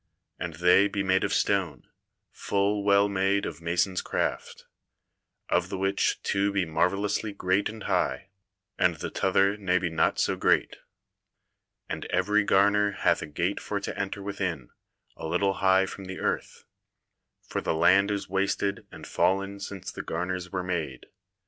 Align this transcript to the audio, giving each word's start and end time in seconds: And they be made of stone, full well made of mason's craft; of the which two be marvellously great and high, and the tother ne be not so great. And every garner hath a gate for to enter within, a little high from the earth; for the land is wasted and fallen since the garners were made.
And 0.39 0.55
they 0.55 0.87
be 0.87 1.03
made 1.03 1.23
of 1.23 1.31
stone, 1.31 1.87
full 2.31 2.83
well 2.83 3.07
made 3.07 3.45
of 3.45 3.61
mason's 3.61 4.01
craft; 4.01 4.65
of 5.47 5.69
the 5.69 5.77
which 5.77 6.23
two 6.23 6.51
be 6.51 6.65
marvellously 6.65 7.31
great 7.33 7.69
and 7.69 7.83
high, 7.83 8.31
and 8.79 8.95
the 8.95 9.11
tother 9.11 9.57
ne 9.57 9.77
be 9.77 9.91
not 9.91 10.17
so 10.17 10.35
great. 10.35 10.77
And 11.87 12.05
every 12.05 12.43
garner 12.43 12.93
hath 12.93 13.21
a 13.21 13.27
gate 13.27 13.59
for 13.59 13.79
to 13.79 13.95
enter 13.95 14.23
within, 14.23 14.69
a 15.15 15.27
little 15.27 15.53
high 15.61 15.85
from 15.85 16.05
the 16.05 16.17
earth; 16.19 16.63
for 17.47 17.61
the 17.61 17.75
land 17.75 18.09
is 18.09 18.27
wasted 18.27 18.87
and 18.91 19.05
fallen 19.05 19.59
since 19.59 19.91
the 19.91 20.01
garners 20.01 20.51
were 20.51 20.63
made. 20.63 21.05